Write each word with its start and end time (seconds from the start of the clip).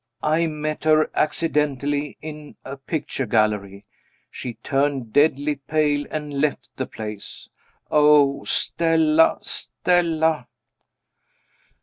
I 0.23 0.47
met 0.47 0.85
her 0.85 1.11
accidentally 1.15 2.17
in 2.23 2.55
a 2.65 2.75
picture 2.75 3.27
gallery. 3.27 3.85
She 4.31 4.55
turned 4.55 5.13
deadly 5.13 5.57
pale, 5.57 6.07
and 6.09 6.41
left 6.41 6.75
the 6.75 6.87
place. 6.87 7.49
Oh, 7.91 8.43
Stella! 8.43 9.37
Stella! 9.41 10.47